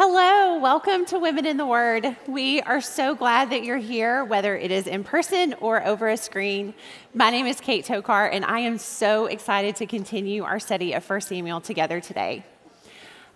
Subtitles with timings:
[0.00, 2.16] Hello, welcome to Women in the Word.
[2.28, 6.16] We are so glad that you're here, whether it is in person or over a
[6.16, 6.72] screen.
[7.14, 11.04] My name is Kate Tokar, and I am so excited to continue our study of
[11.04, 12.44] 1 Samuel together today.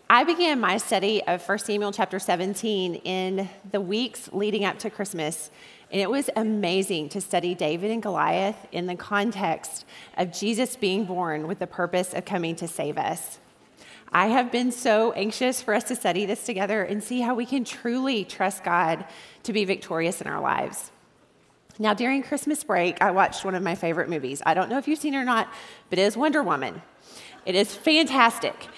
[0.08, 4.88] I began my study of 1 Samuel chapter 17 in the weeks leading up to
[4.88, 5.50] Christmas,
[5.90, 9.84] and it was amazing to study David and Goliath in the context
[10.16, 13.40] of Jesus being born with the purpose of coming to save us.
[14.14, 17.46] I have been so anxious for us to study this together and see how we
[17.46, 19.06] can truly trust God
[19.44, 20.92] to be victorious in our lives.
[21.78, 24.42] Now, during Christmas break, I watched one of my favorite movies.
[24.44, 25.48] I don't know if you've seen it or not,
[25.88, 26.82] but it is Wonder Woman.
[27.46, 28.68] It is fantastic.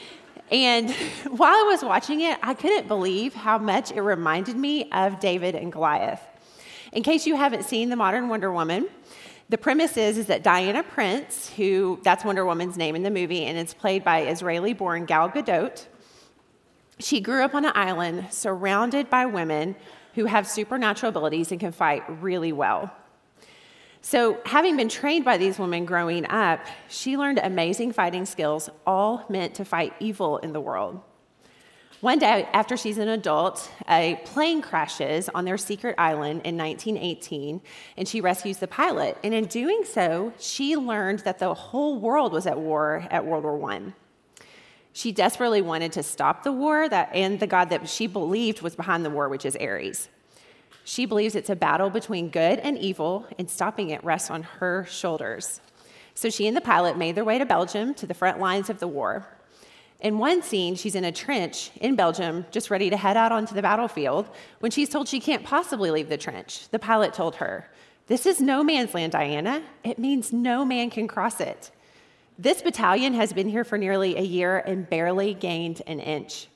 [0.52, 0.90] And
[1.30, 5.56] while I was watching it, I couldn't believe how much it reminded me of David
[5.56, 6.20] and Goliath.
[6.92, 8.88] In case you haven't seen the modern Wonder Woman,
[9.54, 13.44] the premise is, is that Diana Prince, who that's Wonder Woman's name in the movie,
[13.44, 15.86] and it's played by Israeli born Gal Gadot,
[16.98, 19.76] she grew up on an island surrounded by women
[20.16, 22.92] who have supernatural abilities and can fight really well.
[24.00, 29.24] So, having been trained by these women growing up, she learned amazing fighting skills, all
[29.28, 31.00] meant to fight evil in the world.
[32.04, 37.62] One day, after she's an adult, a plane crashes on their secret island in 1918,
[37.96, 39.16] and she rescues the pilot.
[39.24, 43.44] And in doing so, she learned that the whole world was at war at World
[43.44, 43.94] War I.
[44.92, 48.76] She desperately wanted to stop the war that, and the God that she believed was
[48.76, 50.10] behind the war, which is Ares.
[50.84, 54.84] She believes it's a battle between good and evil, and stopping it rests on her
[54.90, 55.62] shoulders.
[56.14, 58.78] So she and the pilot made their way to Belgium to the front lines of
[58.78, 59.26] the war.
[60.00, 63.54] In one scene, she's in a trench in Belgium, just ready to head out onto
[63.54, 64.28] the battlefield,
[64.60, 66.68] when she's told she can't possibly leave the trench.
[66.70, 67.70] The pilot told her,
[68.06, 69.62] This is no man's land, Diana.
[69.82, 71.70] It means no man can cross it.
[72.38, 76.48] This battalion has been here for nearly a year and barely gained an inch.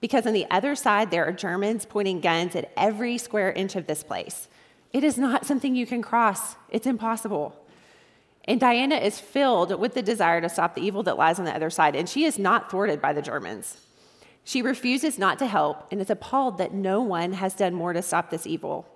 [0.00, 3.86] Because on the other side, there are Germans pointing guns at every square inch of
[3.86, 4.48] this place.
[4.92, 7.54] It is not something you can cross, it's impossible.
[8.48, 11.54] And Diana is filled with the desire to stop the evil that lies on the
[11.54, 13.78] other side, and she is not thwarted by the Germans.
[14.44, 18.02] She refuses not to help and is appalled that no one has done more to
[18.02, 18.86] stop this evil.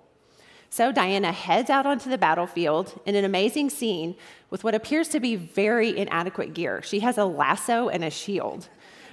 [0.69, 4.15] So Diana heads out onto the battlefield in an amazing scene
[4.49, 6.81] with what appears to be very inadequate gear.
[6.81, 8.69] She has a lasso and a shield,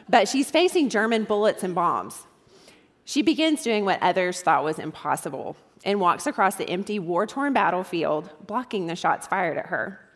[0.08, 2.26] but she's facing German bullets and bombs.
[3.04, 7.52] She begins doing what others thought was impossible and walks across the empty, war torn
[7.52, 10.07] battlefield, blocking the shots fired at her.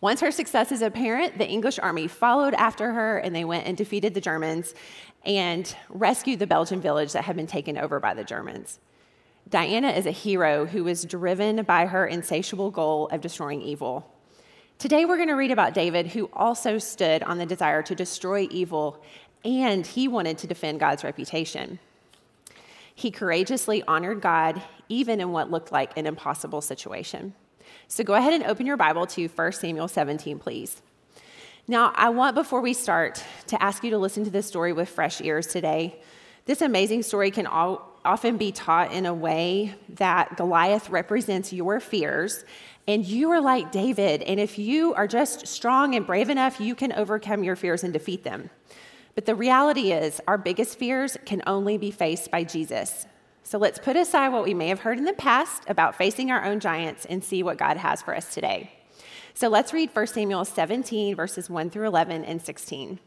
[0.00, 3.76] Once her success is apparent, the English army followed after her and they went and
[3.76, 4.74] defeated the Germans
[5.26, 8.78] and rescued the Belgian village that had been taken over by the Germans.
[9.48, 14.10] Diana is a hero who was driven by her insatiable goal of destroying evil.
[14.78, 18.48] Today, we're going to read about David, who also stood on the desire to destroy
[18.50, 19.02] evil,
[19.44, 21.78] and he wanted to defend God's reputation.
[22.94, 27.34] He courageously honored God, even in what looked like an impossible situation.
[27.90, 30.80] So go ahead and open your Bible to 1 Samuel 17, please.
[31.66, 34.88] Now, I want, before we start, to ask you to listen to this story with
[34.88, 36.00] fresh ears today.
[36.44, 41.80] This amazing story can all, often be taught in a way that Goliath represents your
[41.80, 42.44] fears,
[42.86, 44.22] and you are like David.
[44.22, 47.92] And if you are just strong and brave enough, you can overcome your fears and
[47.92, 48.50] defeat them.
[49.16, 53.06] But the reality is, our biggest fears can only be faced by Jesus.
[53.42, 56.44] So let's put aside what we may have heard in the past about facing our
[56.44, 58.72] own giants and see what God has for us today.
[59.34, 63.00] So let's read 1 Samuel 17, verses 1 through 11 and 16.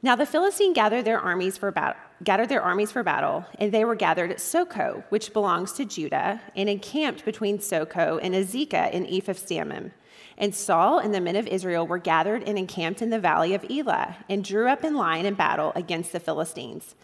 [0.00, 3.84] Now the Philistine gathered their armies for battle, gathered their armies for battle, and they
[3.84, 9.06] were gathered at Socoh, which belongs to Judah, and encamped between Socoh and Azekah in
[9.06, 9.90] Eph.
[10.36, 13.64] And Saul and the men of Israel were gathered and encamped in the valley of
[13.68, 16.94] Elah, and drew up in line in battle against the Philistines.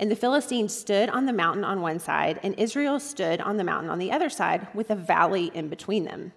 [0.00, 3.64] And the Philistines stood on the mountain on one side, and Israel stood on the
[3.64, 6.32] mountain on the other side, with a valley in between them.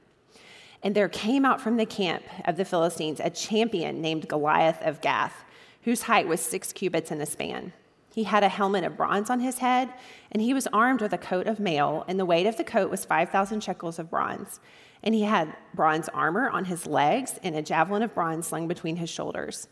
[0.83, 4.99] And there came out from the camp of the Philistines a champion named Goliath of
[4.99, 5.45] Gath,
[5.83, 7.71] whose height was six cubits and a span.
[8.13, 9.93] He had a helmet of bronze on his head,
[10.29, 12.91] and he was armed with a coat of mail, and the weight of the coat
[12.91, 14.59] was 5,000 shekels of bronze.
[15.01, 18.97] And he had bronze armor on his legs, and a javelin of bronze slung between
[18.97, 19.69] his shoulders.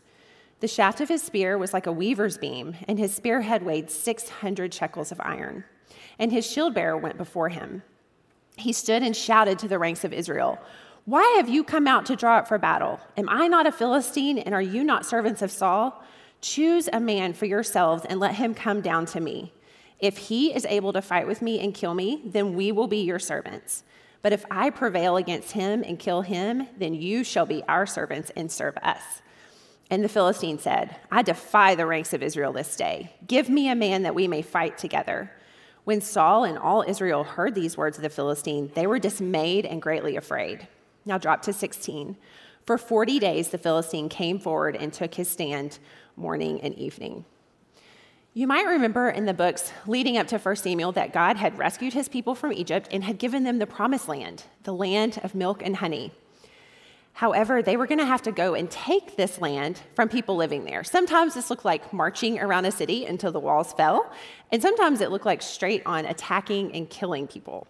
[0.62, 4.72] The shaft of his spear was like a weaver's beam, and his spearhead weighed 600
[4.72, 5.64] shekels of iron.
[6.20, 7.82] And his shield bearer went before him.
[8.56, 10.60] He stood and shouted to the ranks of Israel,
[11.04, 13.00] Why have you come out to draw up for battle?
[13.16, 16.00] Am I not a Philistine, and are you not servants of Saul?
[16.40, 19.52] Choose a man for yourselves and let him come down to me.
[19.98, 23.02] If he is able to fight with me and kill me, then we will be
[23.02, 23.82] your servants.
[24.22, 28.30] But if I prevail against him and kill him, then you shall be our servants
[28.36, 29.21] and serve us.
[29.92, 33.12] And the Philistine said, I defy the ranks of Israel this day.
[33.26, 35.30] Give me a man that we may fight together.
[35.84, 39.82] When Saul and all Israel heard these words of the Philistine, they were dismayed and
[39.82, 40.66] greatly afraid.
[41.04, 42.16] Now drop to 16.
[42.64, 45.78] For 40 days, the Philistine came forward and took his stand
[46.16, 47.26] morning and evening.
[48.32, 51.92] You might remember in the books leading up to 1 Samuel that God had rescued
[51.92, 55.60] his people from Egypt and had given them the promised land, the land of milk
[55.62, 56.12] and honey.
[57.22, 60.64] However, they were going to have to go and take this land from people living
[60.64, 60.82] there.
[60.82, 64.10] Sometimes this looked like marching around a city until the walls fell,
[64.50, 67.68] and sometimes it looked like straight on attacking and killing people.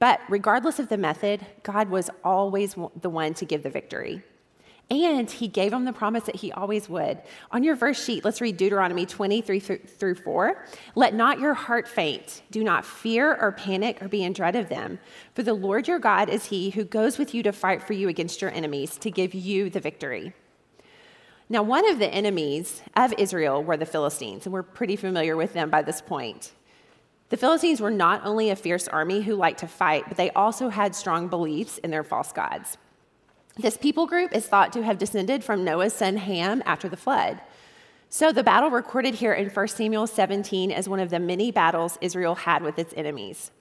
[0.00, 4.22] But regardless of the method, God was always the one to give the victory.
[4.90, 7.22] And he gave them the promise that he always would.
[7.50, 10.66] On your verse sheet, let's read Deuteronomy 23 through 4.
[10.94, 12.42] Let not your heart faint.
[12.50, 14.98] Do not fear or panic or be in dread of them.
[15.34, 18.08] For the Lord your God is he who goes with you to fight for you
[18.08, 20.34] against your enemies to give you the victory.
[21.48, 25.54] Now, one of the enemies of Israel were the Philistines, and we're pretty familiar with
[25.54, 26.52] them by this point.
[27.30, 30.68] The Philistines were not only a fierce army who liked to fight, but they also
[30.68, 32.76] had strong beliefs in their false gods.
[33.56, 37.40] This people group is thought to have descended from Noah's son Ham after the flood.
[38.08, 41.96] So the battle recorded here in 1 Samuel 17 is one of the many battles
[42.00, 43.52] Israel had with its enemies.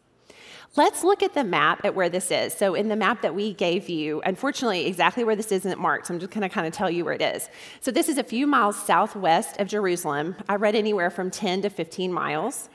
[0.75, 2.51] Let's look at the map at where this is.
[2.55, 6.07] So, in the map that we gave you, unfortunately, exactly where this is isn't marked.
[6.07, 7.47] So, I'm just going to kind of tell you where it is.
[7.79, 10.35] So, this is a few miles southwest of Jerusalem.
[10.49, 12.69] I read anywhere from 10 to 15 miles.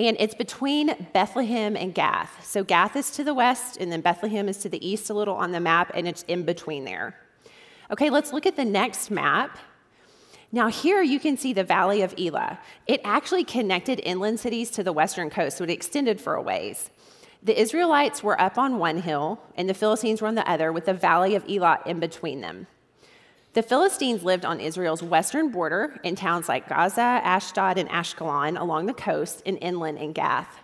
[0.00, 2.44] And it's between Bethlehem and Gath.
[2.44, 5.34] So Gath is to the west, and then Bethlehem is to the east a little
[5.34, 7.16] on the map, and it's in between there.
[7.90, 9.58] Okay, let's look at the next map.
[10.50, 12.58] Now, here you can see the Valley of Elah.
[12.86, 16.90] It actually connected inland cities to the western coast, so it extended for a ways.
[17.42, 20.86] The Israelites were up on one hill, and the Philistines were on the other, with
[20.86, 22.66] the Valley of Elah in between them.
[23.54, 28.86] The Philistines lived on Israel's western border in towns like Gaza, Ashdod, and Ashkelon along
[28.86, 30.60] the coast and inland in Gath.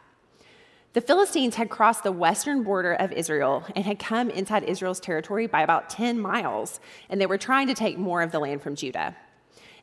[0.94, 5.46] The Philistines had crossed the western border of Israel and had come inside Israel's territory
[5.46, 6.80] by about 10 miles,
[7.10, 9.14] and they were trying to take more of the land from Judah.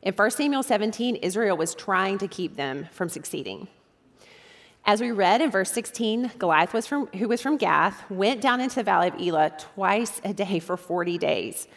[0.02, 3.68] In 1 Samuel 17, Israel was trying to keep them from succeeding.
[4.84, 8.60] As we read in verse 16, Goliath, was from, who was from Gath, went down
[8.60, 11.68] into the valley of Elah twice a day for 40 days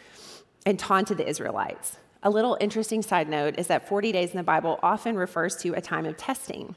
[0.66, 1.96] and taunted the Israelites.
[2.22, 5.72] A little interesting side note is that 40 days in the Bible often refers to
[5.74, 6.74] a time of testing.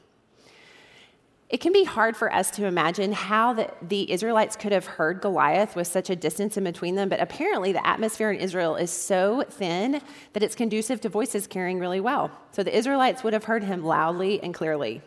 [1.50, 5.20] It can be hard for us to imagine how the, the, Israelites could have heard
[5.20, 8.90] Goliath with such a distance in between them, but apparently the atmosphere in Israel is
[8.90, 10.00] so thin
[10.32, 12.30] that it's conducive to voices carrying really well.
[12.52, 15.02] So the Israelites would have heard him loudly and clearly.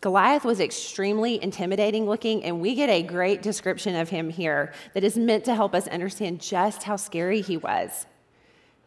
[0.00, 5.02] Goliath was extremely intimidating looking, and we get a great description of him here that
[5.02, 8.06] is meant to help us understand just how scary he was.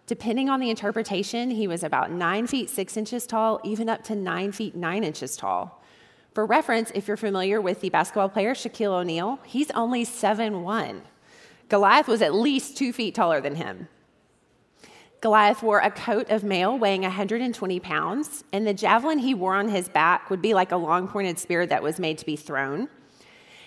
[0.08, 4.16] Depending on the interpretation, he was about nine feet six inches tall, even up to
[4.16, 5.84] nine feet nine inches tall.
[6.34, 11.02] For reference, if you're familiar with the basketball player Shaquille O'Neal, he's only seven one.
[11.68, 13.90] Goliath was at least two feet taller than him.
[15.22, 19.70] Goliath wore a coat of mail weighing 120 pounds, and the javelin he wore on
[19.70, 22.90] his back would be like a long pointed spear that was made to be thrown.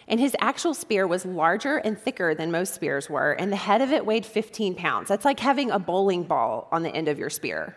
[0.09, 3.81] And his actual spear was larger and thicker than most spears were, and the head
[3.81, 5.09] of it weighed 15 pounds.
[5.09, 7.77] That's like having a bowling ball on the end of your spear.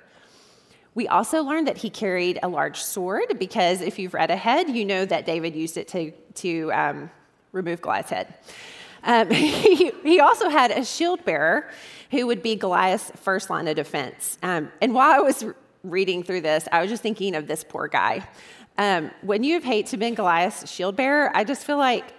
[0.95, 4.85] We also learned that he carried a large sword because if you've read ahead, you
[4.85, 7.11] know that David used it to, to um,
[7.51, 8.33] remove Goliath's head.
[9.03, 11.69] Um, he, he also had a shield bearer
[12.11, 14.37] who would be Goliath's first line of defense.
[14.43, 15.45] Um, and while I was
[15.83, 18.27] reading through this, I was just thinking of this poor guy.
[18.77, 22.13] Um, when you have hate to be Goliath's shield bearer, I just feel like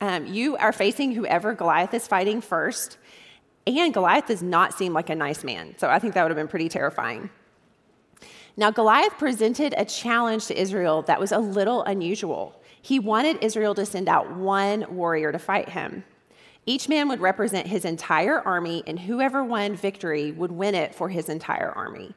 [0.00, 2.98] um, you are facing whoever Goliath is fighting first,
[3.66, 5.74] and Goliath does not seem like a nice man.
[5.76, 7.30] So I think that would have been pretty terrifying.
[8.56, 12.60] Now, Goliath presented a challenge to Israel that was a little unusual.
[12.80, 16.04] He wanted Israel to send out one warrior to fight him.
[16.68, 21.08] Each man would represent his entire army, and whoever won victory would win it for
[21.08, 22.14] his entire army.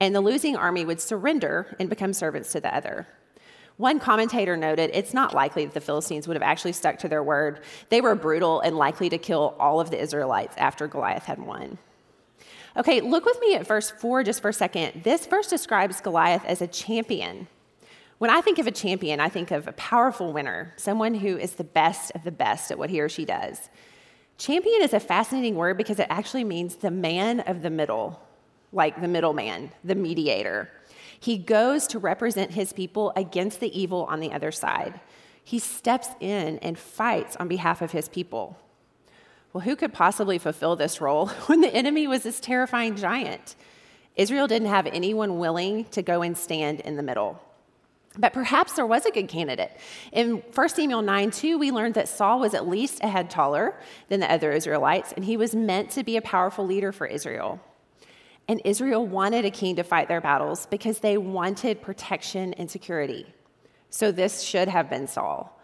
[0.00, 3.06] And the losing army would surrender and become servants to the other.
[3.76, 7.22] One commentator noted it's not likely that the Philistines would have actually stuck to their
[7.22, 7.60] word.
[7.90, 11.78] They were brutal and likely to kill all of the Israelites after Goliath had won.
[12.76, 15.04] Okay, look with me at verse 4 just for a second.
[15.04, 17.46] This verse describes Goliath as a champion.
[18.18, 21.54] When I think of a champion, I think of a powerful winner, someone who is
[21.54, 23.70] the best of the best at what he or she does.
[24.42, 28.20] Champion is a fascinating word because it actually means the man of the middle,
[28.72, 30.68] like the middleman, the mediator.
[31.20, 34.98] He goes to represent his people against the evil on the other side.
[35.44, 38.58] He steps in and fights on behalf of his people.
[39.52, 43.54] Well, who could possibly fulfill this role when the enemy was this terrifying giant?
[44.16, 47.40] Israel didn't have anyone willing to go and stand in the middle.
[48.18, 49.72] But perhaps there was a good candidate.
[50.12, 53.74] In 1 Samuel 9 2, we learned that Saul was at least a head taller
[54.08, 57.60] than the other Israelites, and he was meant to be a powerful leader for Israel.
[58.48, 63.32] And Israel wanted a king to fight their battles because they wanted protection and security.
[63.88, 65.58] So this should have been Saul.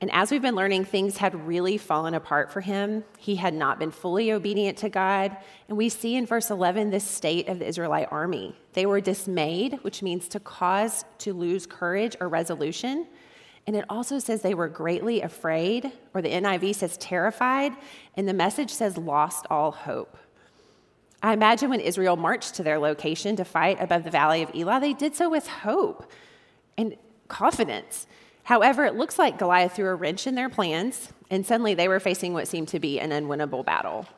[0.00, 3.04] And as we've been learning, things had really fallen apart for him.
[3.18, 5.36] He had not been fully obedient to God.
[5.68, 8.56] And we see in verse 11 the state of the Israelite army.
[8.72, 13.06] They were dismayed, which means to cause to lose courage or resolution.
[13.66, 17.72] And it also says they were greatly afraid, or the NIV says terrified,
[18.16, 20.16] and the message says lost all hope.
[21.22, 24.80] I imagine when Israel marched to their location to fight above the valley of Elah,
[24.80, 26.10] they did so with hope
[26.78, 26.96] and
[27.28, 28.06] confidence.
[28.50, 32.00] However, it looks like Goliath threw a wrench in their plans, and suddenly they were
[32.00, 34.08] facing what seemed to be an unwinnable battle.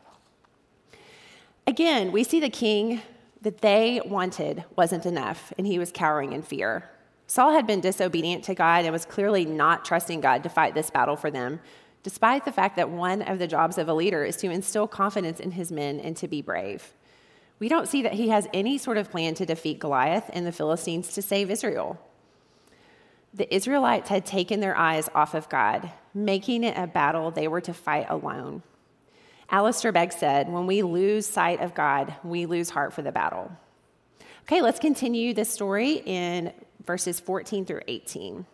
[1.66, 3.02] Again, we see the king
[3.42, 6.88] that they wanted wasn't enough, and he was cowering in fear.
[7.26, 10.88] Saul had been disobedient to God and was clearly not trusting God to fight this
[10.88, 11.60] battle for them,
[12.02, 15.40] despite the fact that one of the jobs of a leader is to instill confidence
[15.40, 16.94] in his men and to be brave.
[17.58, 20.52] We don't see that he has any sort of plan to defeat Goliath and the
[20.52, 22.00] Philistines to save Israel
[23.34, 27.60] the Israelites had taken their eyes off of God, making it a battle they were
[27.62, 28.62] to fight alone.
[29.50, 33.50] Alistair Begg said, When we lose sight of God, we lose heart for the battle.
[34.42, 36.52] Okay, let's continue the story in
[36.84, 38.46] verses 14 through 18.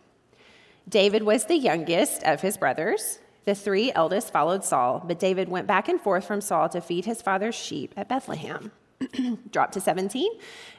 [0.87, 3.19] David was the youngest of his brothers.
[3.45, 7.05] The three eldest followed Saul, but David went back and forth from Saul to feed
[7.05, 8.71] his father's sheep at Bethlehem.
[9.51, 10.31] Drop to 17.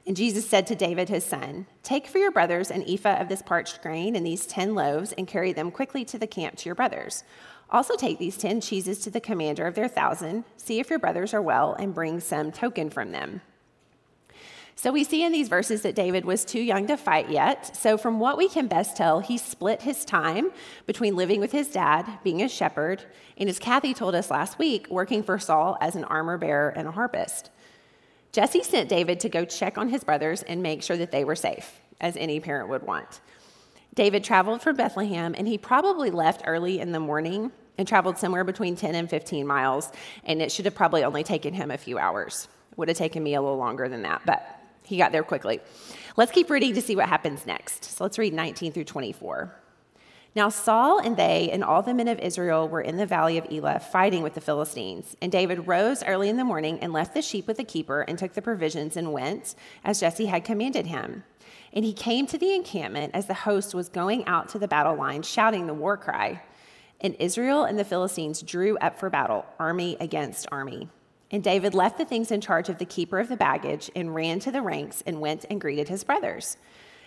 [0.07, 3.43] And Jesse said to David, his son, Take for your brothers an ephah of this
[3.43, 6.75] parched grain and these 10 loaves and carry them quickly to the camp to your
[6.75, 7.25] brothers.
[7.71, 10.45] Also take these 10 cheeses to the commander of their thousand.
[10.57, 13.41] See if your brothers are well and bring some token from them.
[14.75, 17.77] So we see in these verses that David was too young to fight yet.
[17.77, 20.53] So, from what we can best tell, he split his time
[20.87, 23.05] between living with his dad, being a shepherd,
[23.37, 26.89] and as Kathy told us last week, working for Saul as an armor bearer and
[26.89, 27.50] a harpist.
[28.33, 31.35] Jesse sent David to go check on his brothers and make sure that they were
[31.35, 33.21] safe, as any parent would want.
[33.95, 38.45] David traveled from Bethlehem, and he probably left early in the morning and traveled somewhere
[38.45, 39.91] between 10 and 15 miles,
[40.25, 42.47] and it should have probably only taken him a few hours.
[42.77, 44.47] Would have taken me a little longer than that, but
[44.85, 45.61] he got there quickly.
[46.17, 47.85] Let's keep reading to see what happens next.
[47.85, 49.55] So let's read 19 through 24.
[50.35, 53.47] Now Saul and they and all the men of Israel were in the valley of
[53.51, 55.17] Elah fighting with the Philistines.
[55.21, 58.17] And David rose early in the morning and left the sheep with the keeper and
[58.17, 61.25] took the provisions and went, as Jesse had commanded him.
[61.73, 64.95] And he came to the encampment as the host was going out to the battle
[64.95, 66.43] line, shouting the war cry.
[67.01, 70.89] And Israel and the Philistines drew up for battle, army against army.
[71.33, 74.41] And David left the things in charge of the keeper of the baggage and ran
[74.41, 76.57] to the ranks and went and greeted his brothers.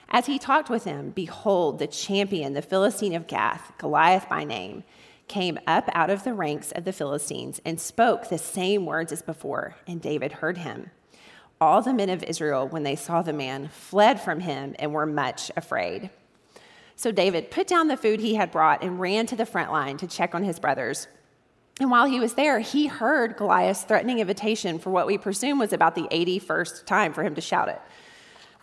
[0.10, 4.83] As he talked with him, behold, the champion, the Philistine of Gath, Goliath by name,
[5.27, 9.22] came up out of the ranks of the Philistines and spoke the same words as
[9.22, 10.91] before, and David heard him.
[11.60, 15.05] All the men of Israel, when they saw the man, fled from him and were
[15.05, 16.10] much afraid.
[16.95, 19.98] So David put down the food he had brought and ran to the front line
[19.98, 21.07] to check on his brothers.
[21.79, 25.74] And while he was there, he heard Goliath's threatening invitation for what we presume was
[25.74, 27.81] about the 81st time for him to shout it.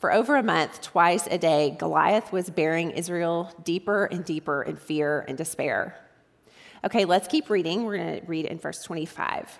[0.00, 4.76] For over a month, twice a day, Goliath was bearing Israel deeper and deeper in
[4.76, 5.94] fear and despair.
[6.82, 7.84] Okay, let's keep reading.
[7.84, 9.58] We're going to read in verse 25.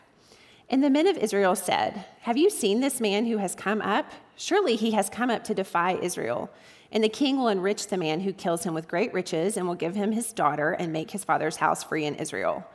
[0.71, 4.13] And the men of Israel said, Have you seen this man who has come up?
[4.35, 6.51] Surely he has come up to defy Israel.
[6.91, 9.75] And the king will enrich the man who kills him with great riches and will
[9.75, 12.67] give him his daughter and make his father's house free in Israel.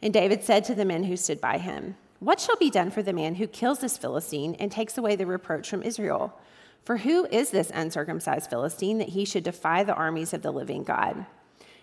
[0.00, 3.02] And David said to the men who stood by him, What shall be done for
[3.02, 6.38] the man who kills this Philistine and takes away the reproach from Israel?
[6.84, 10.82] For who is this uncircumcised Philistine that he should defy the armies of the living
[10.82, 11.26] God?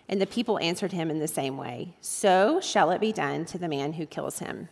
[0.08, 3.58] And the people answered him in the same way So shall it be done to
[3.58, 4.68] the man who kills him.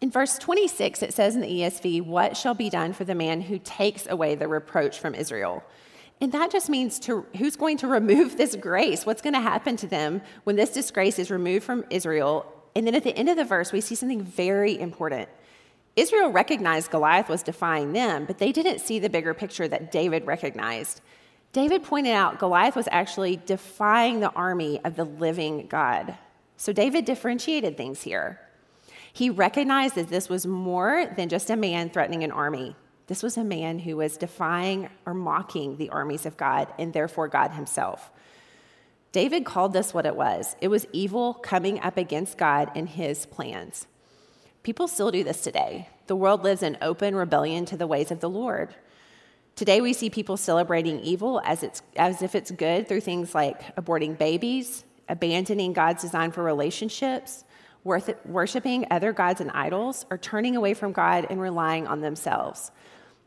[0.00, 3.40] In verse 26, it says in the ESV, What shall be done for the man
[3.40, 5.62] who takes away the reproach from Israel?
[6.20, 9.06] And that just means to, who's going to remove this grace?
[9.06, 12.44] What's going to happen to them when this disgrace is removed from Israel?
[12.76, 15.28] And then at the end of the verse, we see something very important.
[15.96, 20.26] Israel recognized Goliath was defying them, but they didn't see the bigger picture that David
[20.26, 21.00] recognized.
[21.52, 26.18] David pointed out Goliath was actually defying the army of the living God.
[26.56, 28.40] So David differentiated things here.
[29.12, 32.74] He recognized that this was more than just a man threatening an army.
[33.06, 37.28] This was a man who was defying or mocking the armies of God and therefore
[37.28, 38.10] God himself.
[39.12, 43.26] David called this what it was it was evil coming up against God and his
[43.26, 43.86] plans.
[44.64, 45.88] People still do this today.
[46.06, 48.74] The world lives in open rebellion to the ways of the Lord.
[49.56, 53.76] Today, we see people celebrating evil as, it's, as if it's good through things like
[53.76, 57.44] aborting babies, abandoning God's design for relationships,
[57.84, 62.72] worshiping other gods and idols, or turning away from God and relying on themselves.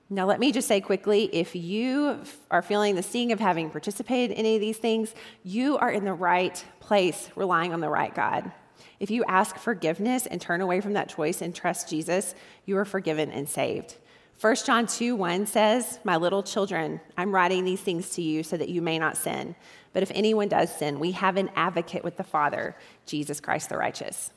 [0.10, 4.32] Now, let me just say quickly if you are feeling the sting of having participated
[4.32, 5.14] in any of these things,
[5.44, 8.52] you are in the right place, relying on the right God.
[9.00, 12.86] If you ask forgiveness and turn away from that choice and trust Jesus, you are
[12.86, 13.96] forgiven and saved.
[14.40, 18.56] 1 John 2 1 says, My little children, I'm writing these things to you so
[18.58, 19.56] that you may not sin.
[19.94, 22.76] But if anyone does sin, we have an advocate with the Father,
[23.08, 24.32] Jesus Christ the righteous.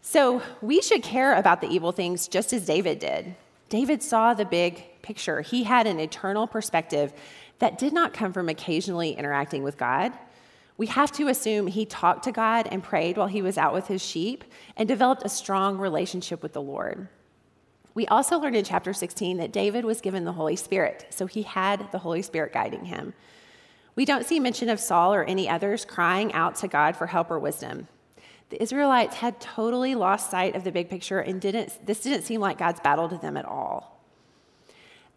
[0.00, 3.34] So we should care about the evil things just as David did.
[3.68, 7.12] David saw the big picture, he had an eternal perspective
[7.58, 10.12] that did not come from occasionally interacting with God.
[10.76, 13.86] We have to assume he talked to God and prayed while he was out with
[13.86, 14.44] his sheep
[14.76, 17.08] and developed a strong relationship with the Lord.
[17.94, 21.42] We also learned in chapter 16 that David was given the Holy Spirit, so he
[21.42, 23.14] had the Holy Spirit guiding him.
[23.94, 27.30] We don't see mention of Saul or any others crying out to God for help
[27.30, 27.86] or wisdom.
[28.50, 32.40] The Israelites had totally lost sight of the big picture and didn't, this didn't seem
[32.40, 34.03] like God's battle to them at all.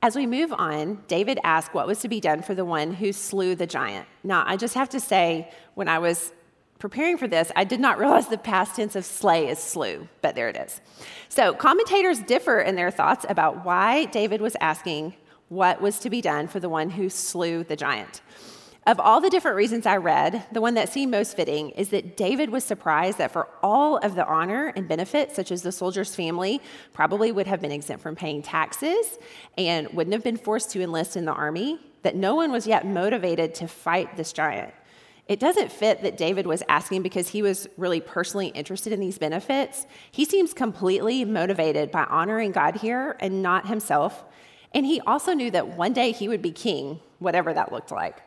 [0.02, 3.12] As we move on, David asked what was to be done for the one who
[3.12, 4.08] slew the giant.
[4.24, 6.34] Now, I just have to say, when I was
[6.78, 10.36] preparing for this, I did not realize the past tense of slay is slew, but
[10.36, 10.82] there it is.
[11.30, 15.16] So, commentators differ in their thoughts about why David was asking
[15.50, 18.22] what was to be done for the one who slew the giant.
[18.88, 22.16] Of all the different reasons I read, the one that seemed most fitting is that
[22.16, 26.16] David was surprised that for all of the honor and benefits, such as the soldier's
[26.16, 26.62] family
[26.94, 29.20] probably would have been exempt from paying taxes
[29.58, 32.88] and wouldn't have been forced to enlist in the army, that no one was yet
[32.88, 34.74] motivated to fight this giant.
[35.28, 39.18] It doesn't fit that David was asking because he was really personally interested in these
[39.18, 39.86] benefits.
[40.14, 44.24] He seems completely motivated by honoring God here and not himself.
[44.74, 48.22] And he also knew that one day he would be king, whatever that looked like.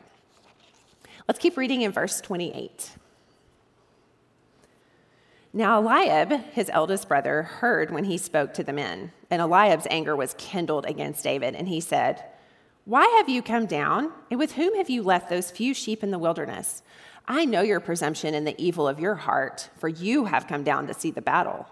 [1.27, 2.91] Let's keep reading in verse 28.
[5.53, 10.15] Now, Eliab, his eldest brother, heard when he spoke to the men, and Eliab's anger
[10.15, 12.23] was kindled against David, and he said,
[12.85, 14.11] why have you come down?
[14.31, 16.81] And with whom have you left those few sheep in the wilderness?
[17.27, 20.87] I know your presumption and the evil of your heart, for you have come down
[20.87, 21.67] to see the battle.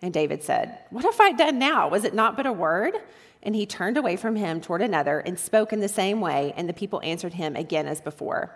[0.00, 1.88] And David said, What have I done now?
[1.88, 2.94] Was it not but a word?
[3.42, 6.68] And he turned away from him toward another and spoke in the same way, and
[6.68, 8.54] the people answered him again as before.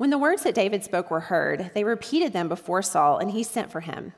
[0.00, 3.42] When the words that David spoke were heard, they repeated them before Saul, and he
[3.42, 4.14] sent for him.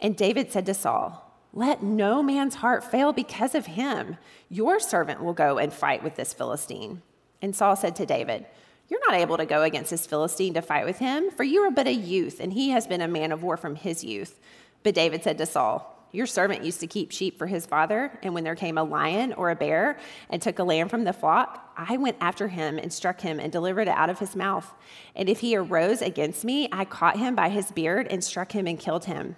[0.00, 4.16] And David said to Saul, let no man's heart fail because of him.
[4.50, 7.02] Your servant will go and fight with this Philistine.
[7.40, 8.46] And Saul said to David,
[8.88, 11.70] You're not able to go against this Philistine to fight with him, for you are
[11.70, 14.40] but a youth, and he has been a man of war from his youth.
[14.82, 18.32] But David said to Saul, your servant used to keep sheep for his father, and
[18.32, 19.98] when there came a lion or a bear
[20.30, 23.52] and took a lamb from the flock, I went after him and struck him and
[23.52, 24.72] delivered it out of his mouth.
[25.14, 28.66] And if he arose against me, I caught him by his beard and struck him
[28.66, 29.36] and killed him.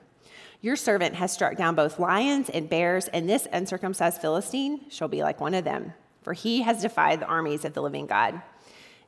[0.62, 5.22] Your servant has struck down both lions and bears, and this uncircumcised Philistine shall be
[5.22, 8.42] like one of them, for he has defied the armies of the living God.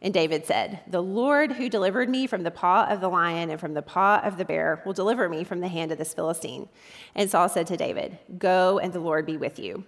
[0.02, 3.60] And David said, The Lord who delivered me from the paw of the lion and
[3.60, 6.68] from the paw of the bear will deliver me from the hand of this Philistine.
[7.14, 9.84] And Saul said to David, Go, and the Lord be with you.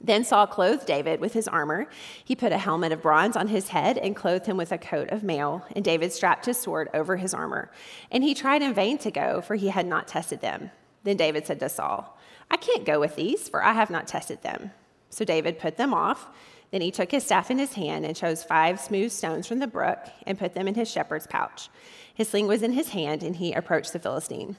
[0.00, 1.88] Then Saul clothed David with his armor.
[2.24, 5.08] He put a helmet of bronze on his head and clothed him with a coat
[5.10, 5.66] of mail.
[5.74, 7.72] And David strapped his sword over his armor.
[8.12, 10.70] And he tried in vain to go, for he had not tested them.
[11.02, 12.18] Then David said to Saul,
[12.50, 14.70] I can't go with these, for I have not tested them.
[15.10, 16.28] So David put them off.
[16.74, 19.68] Then he took his staff in his hand and chose five smooth stones from the
[19.68, 21.68] brook and put them in his shepherd's pouch.
[22.12, 24.56] His sling was in his hand, and he approached the Philistine.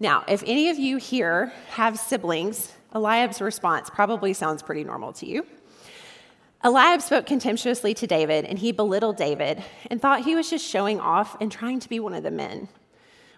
[0.00, 5.26] Now, if any of you here have siblings, Eliab's response probably sounds pretty normal to
[5.26, 5.46] you.
[6.64, 10.98] Eliab spoke contemptuously to David, and he belittled David and thought he was just showing
[10.98, 12.66] off and trying to be one of the men.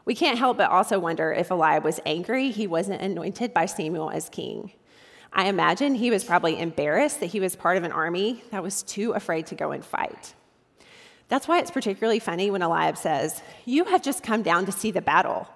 [0.07, 4.09] We can't help but also wonder if Eliab was angry he wasn't anointed by Samuel
[4.09, 4.73] as king.
[5.35, 8.85] I imagine he was probably embarrassed that he was part of an army that was
[8.85, 10.35] too afraid to go and fight.
[11.29, 14.93] That's why it's particularly funny when Eliab says, You have just come down to see
[14.93, 15.49] the battle.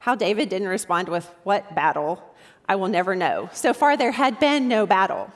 [0.00, 2.34] How David didn't respond with, What battle?
[2.68, 3.48] I will never know.
[3.52, 5.30] So far, there had been no battle.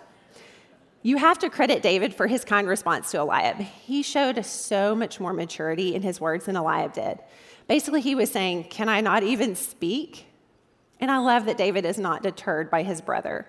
[1.02, 3.58] You have to credit David for his kind response to Eliab.
[3.58, 7.20] He showed so much more maturity in his words than Eliab did.
[7.68, 10.26] Basically, he was saying, Can I not even speak?
[10.98, 13.46] And I love that David is not deterred by his brother.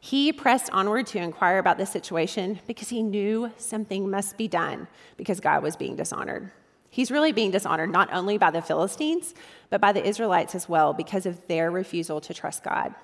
[0.00, 4.86] He pressed onward to inquire about the situation because he knew something must be done
[5.16, 6.52] because God was being dishonored.
[6.90, 9.34] He's really being dishonored not only by the Philistines,
[9.70, 12.94] but by the Israelites as well because of their refusal to trust God.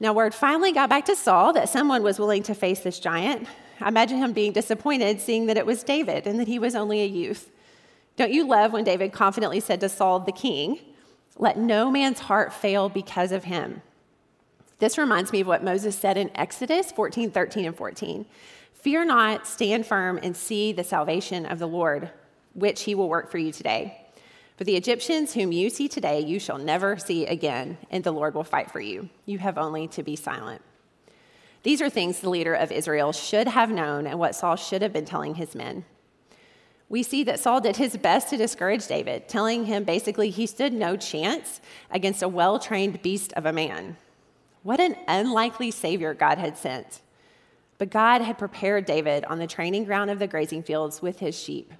[0.00, 3.46] Now, word finally got back to Saul that someone was willing to face this giant.
[3.80, 7.00] I imagine him being disappointed seeing that it was David and that he was only
[7.00, 7.50] a youth.
[8.16, 10.78] Don't you love when David confidently said to Saul, the king,
[11.36, 13.82] Let no man's heart fail because of him?
[14.78, 18.26] This reminds me of what Moses said in Exodus 14, 13, and 14.
[18.72, 22.10] Fear not, stand firm, and see the salvation of the Lord,
[22.54, 24.00] which he will work for you today.
[24.56, 28.34] For the Egyptians whom you see today, you shall never see again, and the Lord
[28.34, 29.08] will fight for you.
[29.26, 30.62] You have only to be silent.
[31.64, 34.92] These are things the leader of Israel should have known and what Saul should have
[34.92, 35.84] been telling his men
[36.88, 40.72] we see that Saul did his best to discourage David, telling him basically he stood
[40.72, 41.60] no chance
[41.90, 43.96] against a well trained beast of a man.
[44.68, 47.00] What an unlikely savior God had sent.
[47.78, 51.34] But God had prepared David on the training ground of the grazing fields with his
[51.34, 51.72] sheep.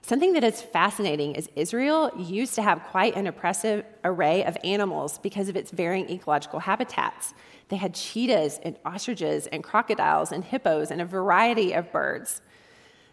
[0.00, 5.18] Something that is fascinating is Israel used to have quite an oppressive array of animals
[5.18, 7.34] because of its varying ecological habitats.
[7.68, 12.42] They had cheetahs and ostriches and crocodiles and hippos and a variety of birds.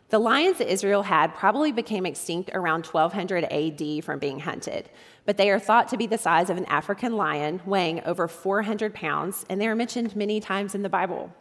[0.10, 4.90] The lions that Israel had probably became extinct around 1200 AD from being hunted,
[5.26, 8.94] but they are thought to be the size of an African lion, weighing over 400
[8.96, 11.32] pounds, and they are mentioned many times in the Bible.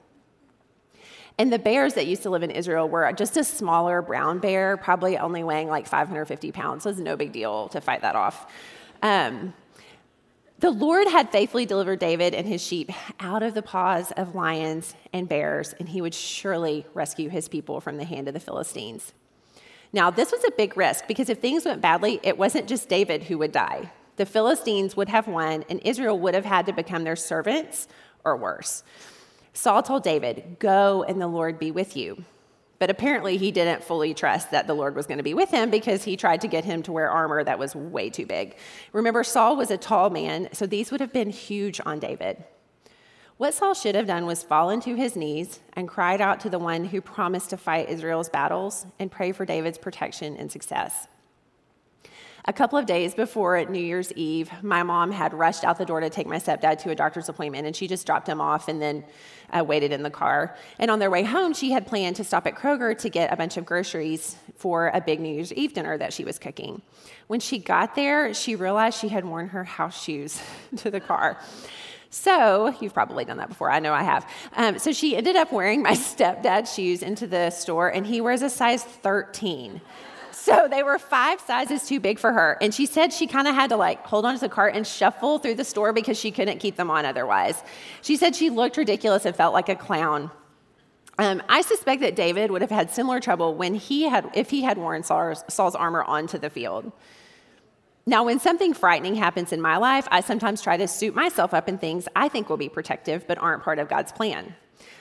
[1.39, 4.77] And the bears that used to live in Israel were just a smaller brown bear,
[4.77, 8.53] probably only weighing like 550 pounds, so it's no big deal to fight that off.
[9.03, 9.55] Um,
[10.59, 12.91] the Lord had faithfully delivered David and his sheep
[13.21, 17.81] out of the paws of lions and bears, and he would surely rescue his people
[17.81, 19.13] from the hand of the Philistines.
[19.93, 23.25] Now, this was a big risk because if things went badly, it wasn't just David
[23.25, 23.93] who would die.
[24.17, 27.87] The Philistines would have won, and Israel would have had to become their servants
[28.25, 28.83] or worse.
[29.53, 32.25] Saul told David, Go and the Lord be with you.
[32.79, 35.71] But apparently, he didn't fully trust that the Lord was going to be with him
[35.71, 38.57] because he tried to get him to wear armor that was way too big.
[38.93, 42.45] Remember, Saul was a tall man, so these would have been huge on David.
[43.37, 46.59] What Saul should have done was fall to his knees and cried out to the
[46.59, 51.07] one who promised to fight Israel's battles and pray for David's protection and success.
[52.49, 56.01] A couple of days before New Year's Eve, my mom had rushed out the door
[56.01, 58.81] to take my stepdad to a doctor's appointment, and she just dropped him off and
[58.81, 59.05] then
[59.53, 60.57] uh, waited in the car.
[60.79, 63.37] And on their way home, she had planned to stop at Kroger to get a
[63.37, 66.81] bunch of groceries for a big New Year's Eve dinner that she was cooking.
[67.27, 70.41] When she got there, she realized she had worn her house shoes
[70.77, 71.39] to the car.
[72.09, 73.71] So, you've probably done that before.
[73.71, 74.27] I know I have.
[74.57, 78.41] Um, so, she ended up wearing my stepdad's shoes into the store, and he wears
[78.41, 79.83] a size 13.
[80.49, 82.57] So they were five sizes too big for her.
[82.63, 85.39] And she said she kind of had to like hold onto the cart and shuffle
[85.39, 87.63] through the store because she couldn't keep them on otherwise.
[88.01, 90.31] She said she looked ridiculous and felt like a clown.
[91.19, 94.63] Um, I suspect that David would have had similar trouble when he had, if he
[94.63, 96.93] had worn Saul's, Saul's armor onto the field.
[98.07, 101.69] Now, when something frightening happens in my life, I sometimes try to suit myself up
[101.69, 104.55] in things I think will be protective but aren't part of God's plan.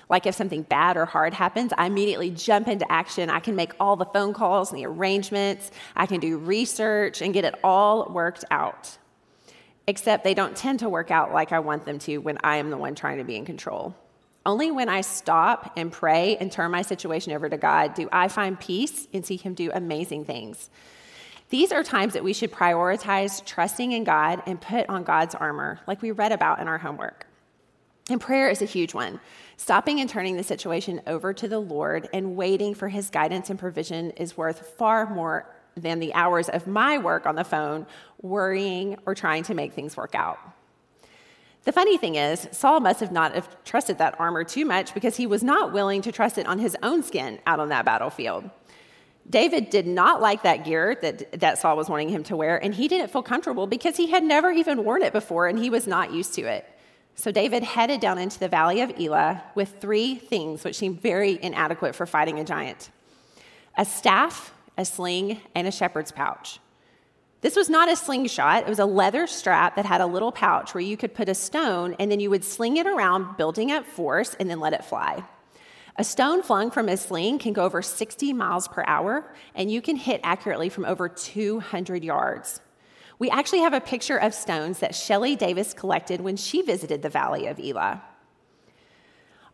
[0.10, 3.30] Like if something bad or hard happens, I immediately jump into action.
[3.30, 7.34] I can make all the phone calls and the arrangements, I can do research and
[7.34, 8.98] get it all worked out.
[9.88, 12.70] Except they don't tend to work out like I want them to when I am
[12.70, 13.96] the one trying to be in control.
[14.46, 18.30] Only when I stop and pray and turn my situation over to God do I
[18.30, 20.70] find peace and see Him do amazing things.
[21.50, 25.80] These are times that we should prioritize trusting in God and put on God's armor,
[25.88, 27.26] like we read about in our homework.
[28.10, 29.20] And prayer is a huge one.
[29.60, 33.58] Stopping and turning the situation over to the Lord and waiting for his guidance and
[33.58, 37.88] provision is worth far more than the hours of my work on the phone,
[38.22, 40.38] worrying or trying to make things work out.
[41.64, 45.18] The funny thing is, Saul must have not have trusted that armor too much because
[45.18, 48.50] he was not willing to trust it on his own skin out on that battlefield.
[49.30, 52.74] David did not like that gear that, that Saul was wanting him to wear, and
[52.74, 55.88] he didn't feel comfortable because he had never even worn it before and he was
[55.88, 56.66] not used to it.
[57.20, 61.40] So David headed down into the valley of Elah with three things which seemed very
[61.42, 62.92] inadequate for fighting a giant
[63.80, 66.60] a staff, a sling, and a shepherd's pouch.
[67.42, 70.74] This was not a slingshot, it was a leather strap that had a little pouch
[70.74, 73.86] where you could put a stone and then you would sling it around, building up
[73.86, 75.24] force, and then let it fly.
[75.96, 79.82] A stone flung from a sling can go over 60 miles per hour, and you
[79.82, 82.62] can hit accurately from over 200 yards.
[83.20, 87.10] We actually have a picture of stones that Shelley Davis collected when she visited the
[87.10, 88.04] Valley of Elah.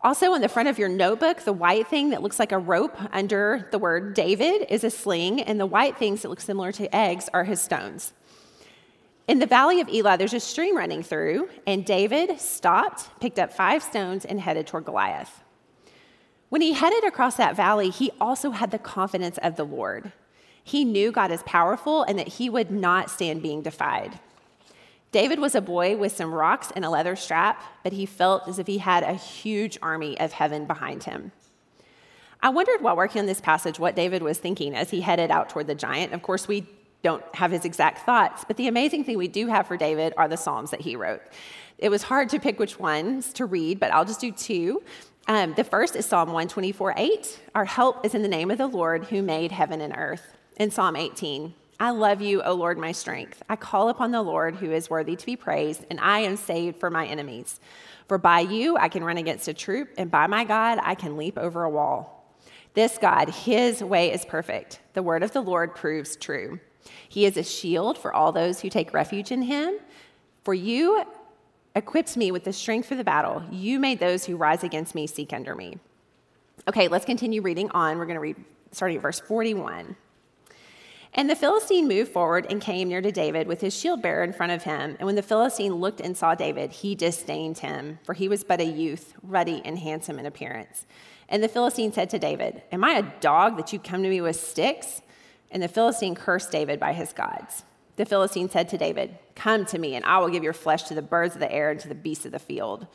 [0.01, 2.97] Also, on the front of your notebook, the white thing that looks like a rope
[3.13, 6.93] under the word David is a sling, and the white things that look similar to
[6.93, 8.11] eggs are his stones.
[9.29, 13.53] In the valley of Elah, there's a stream running through, and David stopped, picked up
[13.53, 15.41] five stones, and headed toward Goliath.
[16.49, 20.11] When he headed across that valley, he also had the confidence of the Lord.
[20.63, 24.19] He knew God is powerful and that he would not stand being defied.
[25.11, 28.57] David was a boy with some rocks and a leather strap, but he felt as
[28.57, 31.31] if he had a huge army of heaven behind him.
[32.41, 35.49] I wondered while working on this passage what David was thinking as he headed out
[35.49, 36.13] toward the giant.
[36.13, 36.65] Of course, we
[37.03, 40.27] don't have his exact thoughts, but the amazing thing we do have for David are
[40.27, 41.21] the Psalms that he wrote.
[41.77, 44.81] It was hard to pick which ones to read, but I'll just do two.
[45.27, 47.39] Um, the first is Psalm 124 8.
[47.55, 50.37] Our help is in the name of the Lord who made heaven and earth.
[50.57, 53.41] In Psalm 18, I love you, O Lord, my strength.
[53.49, 56.79] I call upon the Lord who is worthy to be praised, and I am saved
[56.79, 57.59] for my enemies.
[58.07, 61.17] For by you I can run against a troop, and by my God I can
[61.17, 62.37] leap over a wall.
[62.75, 64.79] This God, his way is perfect.
[64.93, 66.59] The word of the Lord proves true.
[67.09, 69.79] He is a shield for all those who take refuge in him.
[70.43, 71.03] For you
[71.75, 73.43] equipped me with the strength for the battle.
[73.49, 75.79] You made those who rise against me seek under me.
[76.67, 77.97] Okay, let's continue reading on.
[77.97, 78.35] We're going to read
[78.71, 79.95] starting at verse 41.
[81.15, 84.33] And the Philistine moved forward and came near to David with his shield bearer in
[84.33, 84.95] front of him.
[84.99, 88.59] And when the Philistine looked and saw David, he disdained him, for he was but
[88.59, 90.87] a youth, ruddy and handsome in appearance.
[91.29, 94.21] And the Philistine said to David, Am I a dog that you come to me
[94.21, 95.01] with sticks?
[95.51, 97.63] And the Philistine cursed David by his gods.
[97.95, 100.95] The Philistine said to David, Come to me, and I will give your flesh to
[100.95, 102.87] the birds of the air and to the beasts of the field.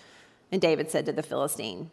[0.50, 1.92] And David said to the Philistine,